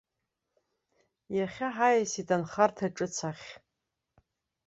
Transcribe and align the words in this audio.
Иахьа 1.37 1.67
ҳаиасит 1.75 2.29
анхарҭа 2.35 2.87
ҿыц 2.95 3.15
ахь. 3.29 3.47